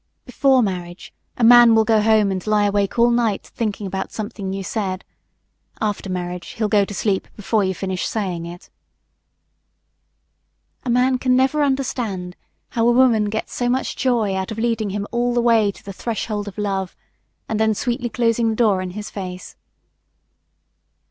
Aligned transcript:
Before 0.25 0.63
marriage, 0.63 1.13
a 1.37 1.43
man 1.43 1.75
will 1.75 1.85
go 1.85 2.01
home 2.01 2.31
and 2.31 2.47
lie 2.47 2.65
awake 2.65 2.97
all 2.97 3.11
night 3.11 3.43
thinking 3.45 3.85
about 3.85 4.11
something 4.11 4.51
you 4.51 4.63
said; 4.63 5.05
after 5.79 6.09
marriage, 6.09 6.53
he'll 6.53 6.67
go 6.67 6.85
to 6.85 6.93
sleep 6.95 7.27
before 7.35 7.63
you 7.63 7.75
finish 7.75 8.07
saying 8.07 8.47
it. 8.47 8.71
A 10.83 10.89
man 10.89 11.19
can 11.19 11.35
never 11.35 11.61
understand 11.61 12.35
how 12.69 12.87
a 12.87 12.91
woman 12.91 13.25
gets 13.25 13.53
so 13.53 13.69
much 13.69 13.95
joy 13.95 14.33
out 14.35 14.49
of 14.49 14.57
leading 14.57 14.89
him 14.89 15.05
all 15.11 15.35
the 15.35 15.39
way 15.41 15.71
to 15.71 15.83
the 15.85 15.93
threshold 15.93 16.47
of 16.47 16.57
love 16.57 16.95
and 17.47 17.59
then 17.59 17.75
sweetly 17.75 18.09
closing 18.09 18.49
the 18.49 18.55
door 18.55 18.81
in 18.81 18.89
his 18.97 19.11
face. 19.11 19.55